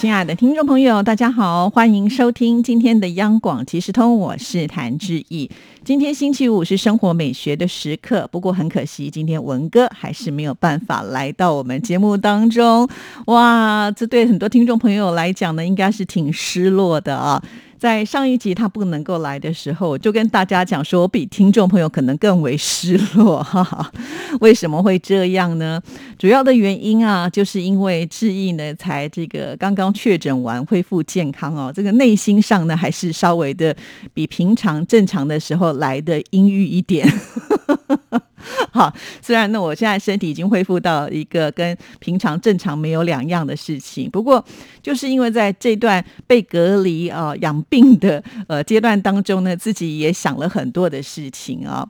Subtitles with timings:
[0.00, 5.50] 亲爱的听众朋友，大家好，欢迎收听今天的央广即时通，我是谭志毅。
[5.84, 12.88] 今天星期五是生活美学的时刻，不过很可惜，今天文哥还是没有办法来到我们节目当中。
[13.26, 17.42] 哇，这对很多听众朋友来讲呢，应该是挺失落的啊。
[17.80, 23.90] 在上一集他不能够来的时候，我就跟大家讲说，我比听众朋友可能更为失落哈哈。
[24.40, 25.80] 为什么会这样呢？
[26.18, 33.74] 主要的原因啊，就是因为志毅呢才这个刚刚确诊完，恢复健康哦，这个内心上呢还是稍微的
[34.12, 37.10] 比平常正常的时候来的阴郁一点。
[38.72, 44.44] 好，虽然呢，我现在身体已经恢复到一个跟平常正常没有两样的事情，不过
[44.82, 51.88] 就是因为在这段被隔离啊养病的呃阶段当中呢，自己也想了很多的事情啊。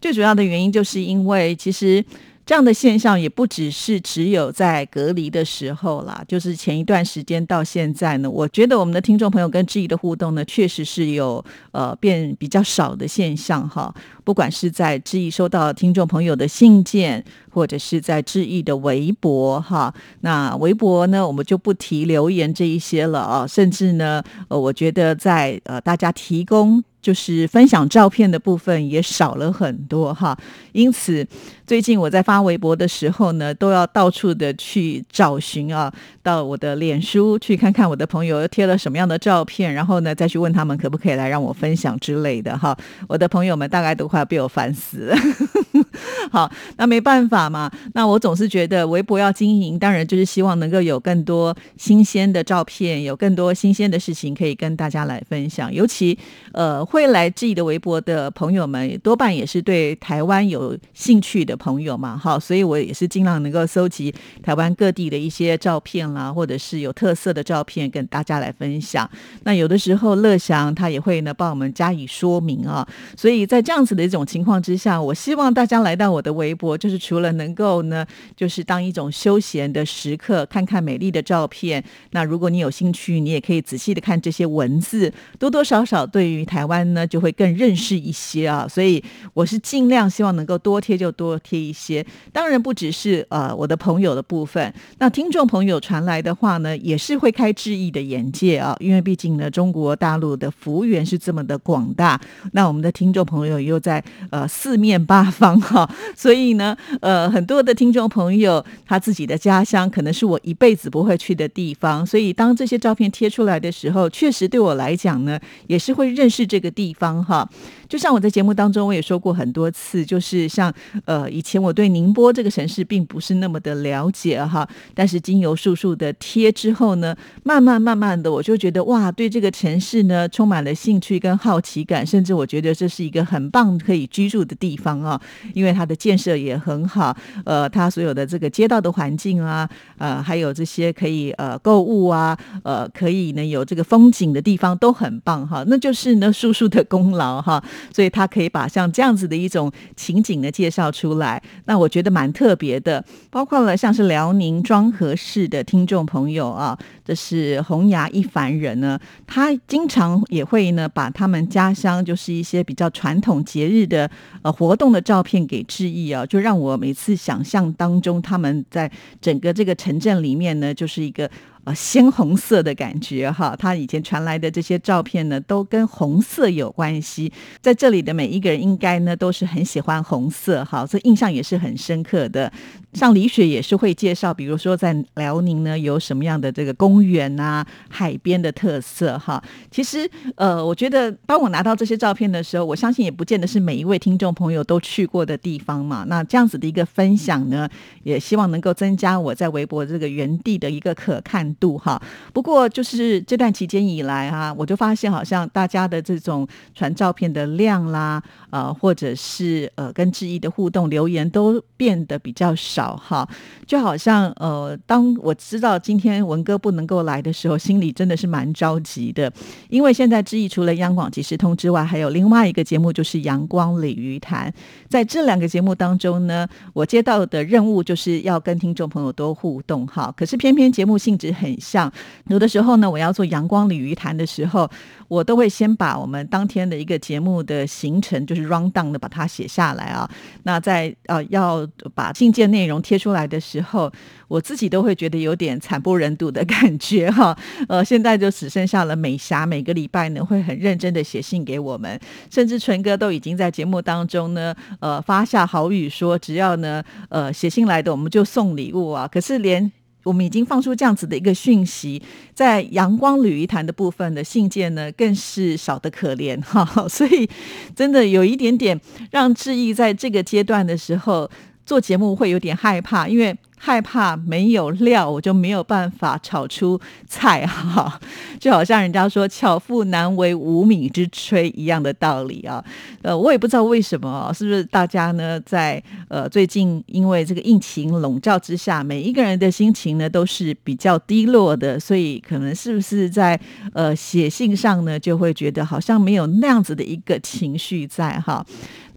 [0.00, 2.04] 最主要的原因就是因为其实。
[2.50, 13.94] 这样的现象也不只是只有在隔离的时候啦，就是前一段时间到现在呢，我觉得我们的听众朋友跟志毅的互动呢，确实是有呃变比较少的现象哈。
[14.24, 26.82] 不管是在志毅收到听众朋友的信件，或者是在志毅的微博哈，那微博呢，我们就不提留言这一些了啊，甚至呢，呃，我觉得在呃大家提供。
[27.02, 30.36] 就是分享照片的部分也少了很多哈，
[30.72, 31.26] 因此
[31.66, 42.76] 最近我在发微博的时候呢，都要到处的去找寻啊，到我的脸书去看看我的朋友贴了什么样的照片，然后呢再去问他们可不可以来让我分享之类的哈。
[43.08, 45.16] 我的朋友们大概都快被我烦死了。
[46.30, 56.18] 好，那没办法嘛，那我总是觉得微博要经营，当然就是希望能够有更多新鲜的照片，有更多新鲜的事情可以跟大家来分享，尤其
[56.52, 56.84] 呃。
[56.90, 64.12] 会来质疑的微博的朋友们，多半也是对台湾有兴趣的朋友嘛，好，所以我也是尽量能够搜集
[64.42, 69.08] 台湾各地的一些照片啦，或者是有特色的照片跟大家来分享。
[69.44, 72.84] 那有的时候乐祥他也会呢帮我们加以说明啊，
[73.16, 78.04] 所以在这样子的一种情况之下，我希望大家来到我的微博，就是除了能够呢，
[78.36, 81.82] 就是当一种休闲的时刻，看看美丽的照片。
[82.10, 86.80] 那如果你有兴趣，你也可以仔细的看这些文字，多多少少对于台湾。
[86.90, 89.00] 呢就会更认识一些啊，所以
[89.34, 92.04] 我是尽量希望能够多贴就多贴一些。
[92.32, 98.74] 当然不只是呃我的朋友的部分，那听众朋友传来的话呢，也是会开智毅的眼界啊。
[98.80, 102.20] 因为毕竟呢，中国大陆的幅员是这么的广大，
[102.52, 116.70] 那我们的听众朋友又在呃四面八方哈，所以呢，呃很多的听众朋友他自己的家乡可能是我一辈子不会去的地方，所以当这些照片贴出来的时候，确实对我来讲呢，也是会认识这个。
[116.70, 117.46] 地方哈，
[117.90, 120.72] 就像我在节目当中我也说过很多次，就是像
[121.04, 135.20] 呃以前我对宁波这个城市并不是那么的了解哈，但是经由叔叔的贴之后呢，慢慢慢慢的我就觉得哇，对这个城市呢充满了兴趣跟好奇感，甚至我觉得这是一个很棒可以居住的地方啊，
[135.52, 137.14] 因为它的建设也很好，
[137.44, 139.68] 呃，它所有的这个街道的环境啊，
[139.98, 146.70] 呃，还有这些可以呃购物啊，呃，可以呢有这个风景的地方都很棒哈，那就是呢叔叔。
[146.70, 147.60] 的功劳哈，
[147.94, 153.04] 所以他可以把像这样子的一种情景呢介绍出来，那我觉得蛮特别的。
[153.30, 164.10] 包括了像是辽宁庄河市的听众朋友啊，这是红牙一凡人呢，他经常也会呢把他们家乡就是一些比较传统节日的
[164.42, 171.30] 呃活动的照片给致意啊，就让我每次想象当中他们在整个这个城镇里面呢，就是一个。
[171.64, 177.30] 啊，鲜红色的感觉哈，他以前传来的这些照片呢，都跟红色有关系。
[177.60, 182.50] 在这里的每一个人应该呢，都是很喜欢红色哈，所以印象也是很深刻的。
[182.94, 189.42] 像李雪也是会介绍，比如说在辽宁呢有什么样的这个公园啊、海边的特色哈。
[189.70, 196.06] 其实呃，我觉得当我拿到这些照片的时候，我相信也不见得是每一位听众朋友都去过的地方嘛。
[196.08, 197.68] 那这样子的一个分享呢，
[198.04, 201.50] 也希望能够增加我在微博这个原地的一个可看。
[201.58, 202.00] 度哈，
[202.32, 213.28] 不过就是这段期间以来哈，我就发现好像大家的这种传照片的量啦，呃，或者是呃跟志毅的互动留言都变得比较少少哈。
[213.66, 219.32] 就好像呃，当我知道今天文哥不能够来的时候，心里真的是蛮着急的。
[219.68, 224.52] 因为现在之意除了央广即时通之外，还有另外一个节目就是阳光鲤鱼潭。
[224.88, 230.12] 在这两个节目当中呢，我接到的任务就是要跟听众朋友多互动哈。
[230.16, 231.90] 可是偏偏节目性质很像，
[232.26, 234.68] 有的时候呢，我要做阳光鲤鱼潭的时候，
[235.06, 240.10] 我都会先把我们当天的一个节目的行程，就是 round down 的把它写下来啊。
[240.42, 243.90] 那在呃要把信件内容贴出来的时候，
[244.28, 247.34] 我自己都会觉得有点惨不忍睹的感觉哈。
[247.66, 251.98] 呃，现在就只剩下了美霞，每个礼拜呢会很认真的写信给我们，
[252.30, 259.08] 甚至纯哥都已经在节目当中呢，呃，发下好语说，只要呢，呃，写信来的我们就送礼物啊。
[259.10, 262.02] 可是连我们已经放出这样子的一个讯息，
[262.32, 266.64] 在阳光鲤鱼潭的部分的信件呢，更是少得可怜哈。
[266.88, 267.28] 所以
[267.76, 268.80] 真的有一点点
[269.10, 271.30] 让志毅在这个阶段的时候
[271.70, 273.36] 做节目会有点害怕，因为。
[273.62, 278.00] 害怕没有料，我就没有办法炒出菜哈，
[278.40, 282.64] 就好像人家说“巧妇难为无米之炊”一样的道理啊。
[283.02, 293.38] 呃，我也不知道为什么啊是不是大家呢，在呃最近因为这个疫情笼罩之下，每一个人的心情呢都是比较低落的，所以可能是不是在
[293.74, 298.42] 呃写信上呢，就会觉得好像没有那样子的一个情绪在哈。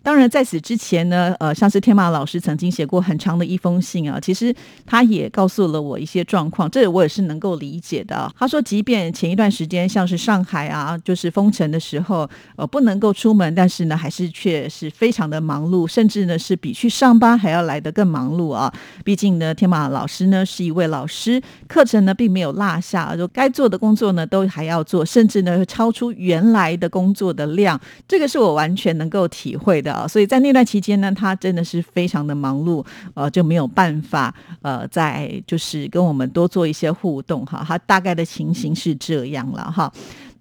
[0.03, 4.53] 当然，在此之前呢，呃，像是天马老师曾经写过很长的一封信啊，其实
[4.85, 8.29] 他也告诉了我一些状况，这我也是能够理解的。
[8.37, 18.69] 他说，即便前一段时间像是上海啊，就是封城的时候，呃，不能够出门，但是呢，还是却是非常的忙碌，甚至呢，是比去上班还要来得更忙碌啊。
[19.05, 29.92] 毕竟呢，天马老师呢是一位老师，课程呢并没有落下，就该做的工作呢都还要做，甚至呢超出原来的工作的量，这个是我完全能够体会的。
[29.93, 37.63] 啊，所以在那段期间呢，他真的是非常的忙碌，呃，就没有办法，呃，在就是跟我们多做一些互动哈。
[37.67, 39.91] 他大概的情形是这样了哈。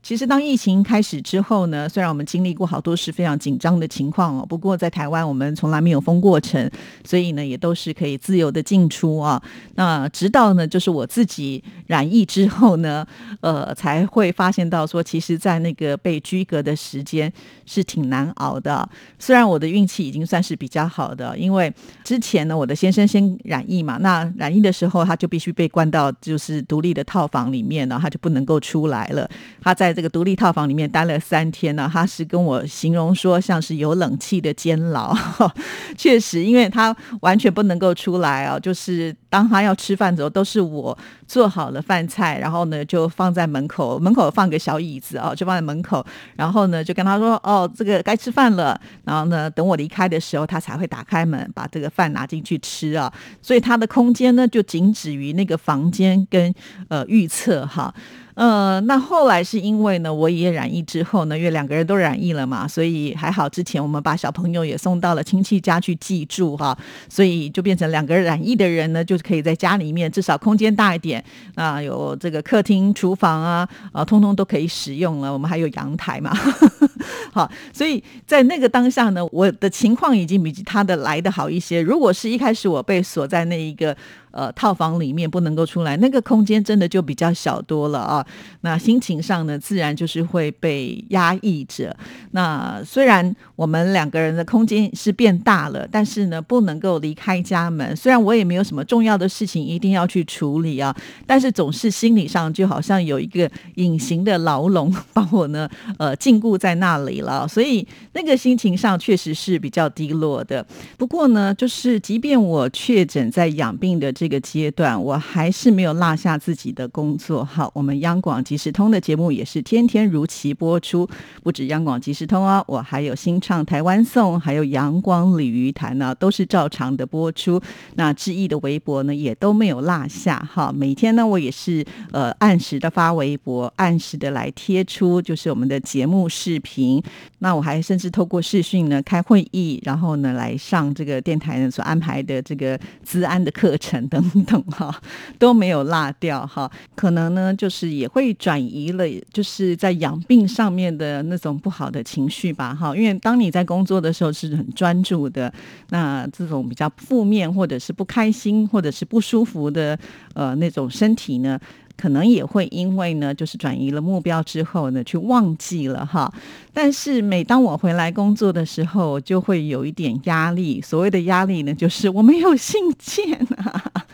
[0.03, 6.69] 其实，当疫情开始之后呢，虽然我们经历过好多是非常紧张的情况哦，不过在台湾我们从来没有封过城，
[7.05, 9.41] 所以呢，也都是可以自由的进出啊。
[9.77, 13.07] 那直到呢，就是我自己染疫之后呢，
[13.43, 17.33] 呃，才会发现到说，其实，在那个被居隔的时间
[17.65, 18.89] 是挺难熬的。
[19.21, 21.73] 虽然我的运气已经算是比较好的，因为
[22.03, 29.31] 之前呢，我的先生先染疫嘛，那染疫的时候他就必须被关到就是独立的套房里面呢，他就不能够出来了。
[29.61, 35.17] 他在这个独立套房里面待了三天呢，他是跟我形容说像是有冷气的监牢，
[35.97, 40.97] 确实，因为他完全不能够出来啊，就是当他要吃饭的时候，都是我
[41.27, 46.05] 做好了饭菜，然后呢就放在门口，门口放个小椅子啊，就放在门口，
[46.37, 56.53] 然后呢就跟他说哦，这个该吃饭了，然后呢等我离开的时候，他才会打开门把这个饭拿进去吃啊，所以他的空间呢就仅止于那个房间跟
[56.89, 57.95] 呃预测哈。
[58.35, 63.49] 呃，那后来是因为呢，我也染疫之后呢，因为两个人都染疫了嘛，所以还好。
[63.49, 66.77] 之前我们把小朋友也送到了亲戚家去寄住哈，
[67.11, 71.23] 所以就变成两个染疫的人呢，就是可以在家里面至少空间大一点
[71.55, 75.33] 啊，有这个客厅、厨房啊，啊，通通都可以使用了。
[75.33, 76.33] 我们还有阳台嘛，
[77.33, 81.83] 好，所以在那个当下呢，我的情况已经比他的来的好一些。
[81.83, 83.95] 如果是一开始我被锁在那一个。
[84.33, 88.27] 呃，套房里面不能够出来，那个空间真的就比较小多了啊。
[88.63, 91.95] 那心情上呢，自然就是会被压抑着。
[92.31, 97.95] 那虽然我们两个人的空间是变大了，但是呢，不能够离开家门。
[97.95, 105.69] 虽然我也没有什么重要的事情一定要去处理啊，但是总是心理上就好像有一个隐形的牢笼把我呢，
[105.99, 107.47] 呃，禁锢在那里了。
[107.47, 110.65] 所以那个心情上确实是比较低落的。
[110.97, 114.11] 不过呢，就是即便我确诊在养病的。
[114.23, 117.45] 这个阶段，我还是没有落下自己的工作。
[117.45, 121.09] 好，我们央广即时通的节目也是天天如期播出，
[121.43, 127.61] 不止央广即时通啊，我还有新唱台湾颂，还有阳光鲤鱼潭呢，都是照常的播出。
[127.97, 130.39] 那志毅的微博呢，也都没有落下。
[130.39, 137.03] 哈，每天呢，我也是呃按时的发微博，按时的来贴出，就是我们的节目视频。
[137.41, 144.09] 那我还甚至透过视讯呢开会议，然后呢来上这个电台呢所安排的这个资安的课程。
[144.13, 144.95] 等等哈
[145.41, 152.95] 都没有落掉哈，可能呢就是也会转移了，就是在养病上面的那种不好的情绪吧哈。
[152.95, 155.51] 因为当你在工作的时候是很专注的，
[155.89, 159.99] 那这种比较负面或者是不开心或者是不舒服的
[160.35, 161.59] 呃那种身体呢，
[161.97, 166.33] 可能也会因为呢，就是转移了目标之后呢，去忘记了哈。
[166.73, 170.81] 但是每当我回来工作的时候，就会有一点压力。
[170.81, 174.05] 所谓的压力呢，就是我没有信件啊。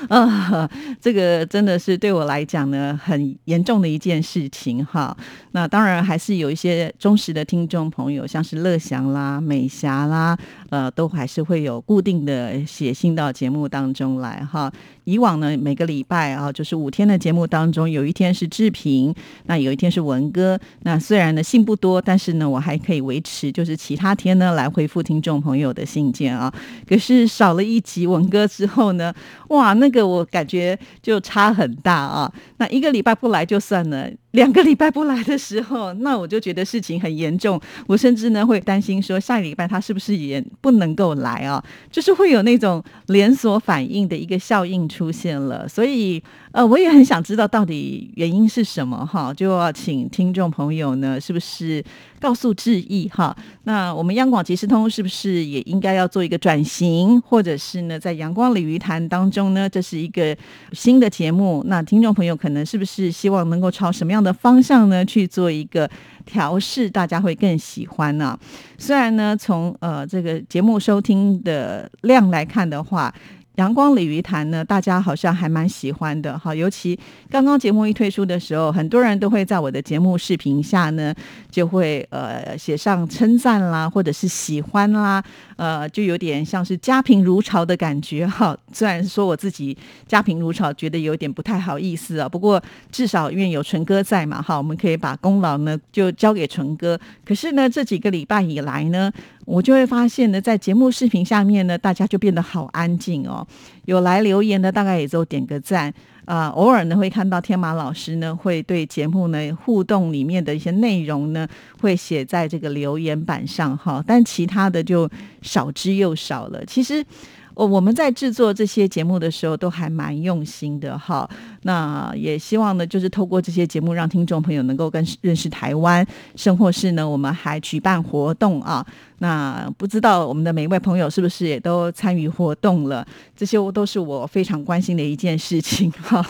[0.08, 5.14] 啊，这个真的是对我来讲呢，很严重的一件事情哈。
[5.52, 10.36] 那当然还是有一些忠实的听众朋友，像是乐祥啦、美霞啦，
[10.70, 14.72] 呃，都还是会有固定的写信到节目当中来哈。
[15.04, 19.12] 以往呢，每个礼拜啊，就是五天的节目当中，有一天是志平，
[19.46, 20.58] 那有一天是文哥。
[20.82, 26.52] 那虽然呢信不多，但是呢，我还可以维持，就是其他天呢来回复听众朋友的信件啊。
[26.88, 29.12] 可是少了一集文哥之后呢，
[29.48, 32.32] 哇，那这个我感觉就差很大啊。
[32.58, 34.08] 那一个礼拜不来就算了。
[34.32, 37.60] 两个礼拜不来的时候， 那我就觉得事情很严重。
[37.86, 41.62] 我甚至呢会担心说，下个礼拜他是不是也不能够来啊？
[41.90, 45.68] 就是会有那种连锁反应的一个效应出现了。
[45.68, 46.22] 所以，
[46.52, 51.84] 呃，我也很想知道到底原因是什么哈，就要请听众朋友呢，是不是？
[52.20, 53.34] 告诉志意哈，
[53.64, 60.36] 那我们央广即时通是不是也应该要做一个转型，或者是呢，在阳光鲤鱼潭当中呢，这是一个
[60.72, 65.88] 新的节目，那听众朋友可能是不是希望能够朝什么样的方向呢去做一个
[66.24, 68.38] 调试，大家会更喜欢呢？
[68.78, 73.12] 虽然呢，从呃这个节目收听的量来看的话。
[73.56, 76.54] 阳光鲤鱼潭呢，大家好像还蛮喜欢的哈。
[76.54, 76.98] 尤其
[77.28, 81.14] 刚刚节目一推出的时候，很多人都会在我的节目视频下呢，
[81.50, 85.22] 就会呃写上称赞啦，或者是喜欢啦，
[85.60, 88.56] 呃，就有点像是家贫如潮的感觉哈。
[88.72, 89.76] 虽然说我自己
[90.08, 92.26] 家贫如潮，觉得有点不太好意思啊。
[92.26, 96.98] 不过至少因为有纯哥在嘛哈，我们可以把功劳呢就交给纯哥。
[97.26, 99.12] 可是呢，这几个礼拜以来呢。
[99.46, 103.44] 我就会发现呢，在节目视频下面呢，大家就变得好安静哦。
[103.86, 105.92] 有来留言的，大概也就点个赞
[106.24, 106.48] 啊。
[106.48, 111.46] 偶尔呢，会看到天马老师呢，会对节目呢互动里面的一些内容呢，
[111.80, 114.02] 会写在这个留言板上哈。
[114.06, 115.08] 但其他的就
[115.42, 116.64] 少之又少了。
[116.64, 117.04] 其实。
[117.54, 121.28] 哦，我们在制作这些节目的时候都还蛮用心的哈。
[121.62, 126.06] 那也希望呢，就是透过这些节目，让听众朋友能够跟认识台湾。
[126.36, 128.84] 甚或是呢，我们还举办活动啊。
[129.18, 133.06] 那不知道我们的每一位朋友是不是也都参与活动了？
[133.36, 136.24] 这些都是我非常关心的一件事情哈。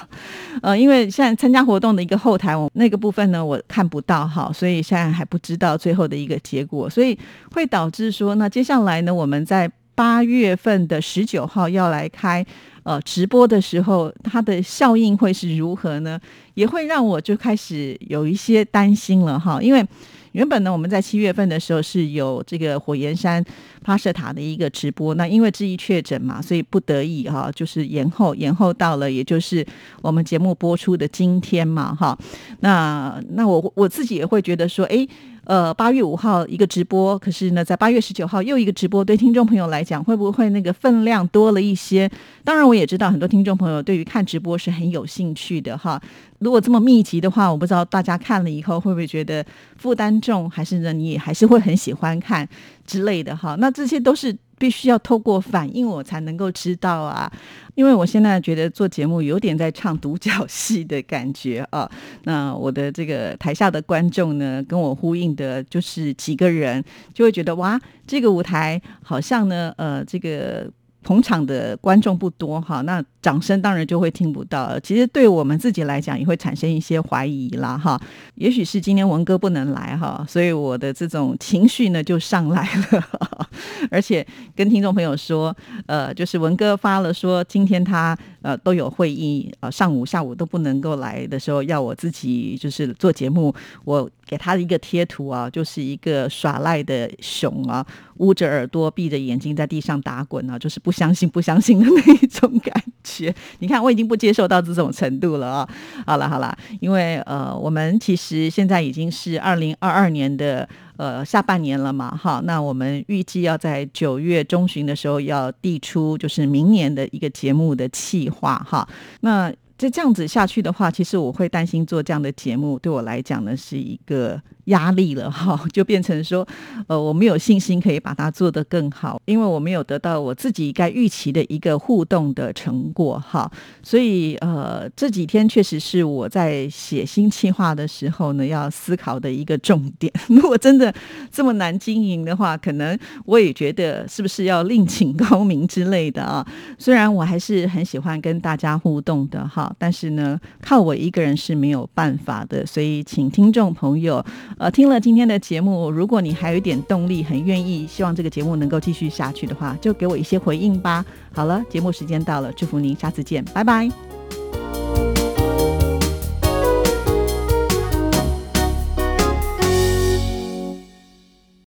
[0.63, 7.17] 呃，因为现在参加活动的一个后台，我那个部分呢，我看不到哈，所以现在还不知道最后的一个结果，所以
[7.53, 9.71] 会导致说，那接下来呢，我们在。
[9.95, 12.45] 八月份的十九号要来开
[12.85, 16.19] 呃直播的时候，它的效应会是如何呢？
[16.55, 19.61] 也会让我就开始有一些担心了哈。
[19.63, 19.87] 因为
[20.33, 23.45] 原本呢，我们在七月份的时候是有这个火焰山
[23.83, 29.67] 发射塔的一个直播，那因为质疑确诊嘛，所以不得已哈，就是延后，延后到了也就是
[30.03, 32.17] 我们节目播出的今天嘛哈。
[32.61, 35.07] 那那我我自己也会觉得说，哎。
[35.51, 42.09] 呃，八月五号一个直播，可是呢，在八月十九号又一个直播，对听众朋友来讲，会不会那个分量多了一些？
[42.45, 46.01] 当然，我也知道很多听众朋友对于看直播是很有兴趣的哈。
[46.39, 49.45] 如果这么密集的话，我不知道大家看了以后会不会觉得
[49.77, 52.49] 负担重，还是呢，你还是会很喜欢看
[52.87, 53.57] 之类的哈。
[53.59, 54.33] 那这些都是。
[54.61, 57.33] 必须要透过反应，我才能够知道啊！
[57.75, 61.91] 因为我现在觉得做节目有点在唱独角戏的感觉啊。
[62.25, 70.71] 那我的这个台下的观众呢，跟我呼应的就是几个人，就会觉得哇，这个舞台好像呢，呃，这个。
[71.03, 74.79] 捧场的观众不多哈，那掌声当然就会听不到。
[74.81, 78.01] 其实对我们自己来讲，也会产生一些怀疑啦哈。
[78.35, 83.49] 也许是今天文哥不能来哈，所以我的这种情绪呢就上来了，
[83.91, 85.55] 而且跟听众朋友说，
[85.87, 93.55] 呃，就是文哥发了说今天他呃都有会议，呃上午下午都不能够来的时候，要我自己就是做节目，
[93.85, 97.87] 我给他一个贴图啊，就是一个耍赖的熊啊。
[98.21, 102.73] 捂着耳朵，闭着眼睛在地上打滚啊，就是不相信、不相信的那一种感
[103.03, 103.35] 觉。
[103.61, 105.69] 你看，我已经不接受到这种程度了啊！
[106.07, 112.41] 好了好了，因为呃，我们其实现在已经是二零二二年的呃下半年了嘛，哈。
[112.45, 118.87] 那我们预计要在九月中旬的时候要递出，就是明年的一个节目的企划哈。
[119.23, 119.51] 那
[119.81, 124.39] 这这样子下去的话，其实我会担心做这样的节目对我来讲呢是一个。
[124.67, 126.47] 压力了哈，就变成说，
[126.87, 133.51] 呃，我没有信心可以把它做得更好，因为我没有得到我自己该预期的一个互动的成果哈，
[133.83, 140.13] 所以呃，这几天确实是我在写新计划的时候呢，要思考的一个重点。
[140.29, 140.95] 如果真的
[141.33, 146.47] 这么难经营的话，可能我也觉得是不是要另请高明之类的啊？
[146.79, 154.25] 虽然我还是很喜欢跟大家互动的哈，但是呢，靠我一个人是没有办法的，所以请听众朋友，
[154.59, 161.05] 呃，听了今天的节目，如果你还有一点动力，很愿意，希望这个节目能够继续下去的话，就给我一些回应吧。
[161.33, 163.89] 好了，节目时间到了，祝福您，下次见，拜拜。